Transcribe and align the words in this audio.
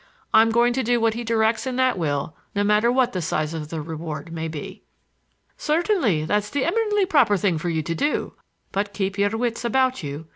I'm 0.33 0.49
going 0.49 0.73
to 0.73 0.81
do 0.81 0.99
what 0.99 1.13
he 1.13 1.23
directs 1.23 1.67
in 1.67 1.75
that 1.75 1.95
will 1.95 2.35
no 2.55 2.63
matter 2.63 2.91
what 2.91 3.13
the 3.13 3.21
size 3.21 3.53
of 3.53 3.67
the 3.69 3.83
reward 3.83 4.31
may 4.33 4.47
be." 4.47 4.81
"Certainly; 5.57 6.25
that's 6.25 6.49
the 6.49 6.65
eminently 6.65 7.05
proper 7.05 7.37
thing 7.37 7.59
for 7.59 7.69
you 7.69 7.83
to 7.83 7.93
do. 7.93 8.33
But,—but 8.71 8.93
keep 8.95 9.19
your 9.19 9.29
wits 9.37 9.63
about 9.63 10.01
you. 10.01 10.25